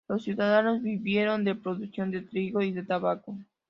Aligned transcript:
Los 0.07 0.23
ciudadanos 0.23 0.81
vivieron 0.81 1.43
de 1.43 1.53
producción 1.53 2.09
de 2.09 2.21
trigo 2.21 2.59
y 2.63 2.71
de 2.71 2.81
tabaco. 2.81 3.37